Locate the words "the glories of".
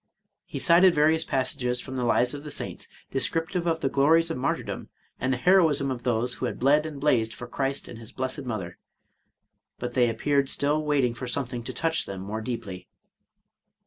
3.81-4.37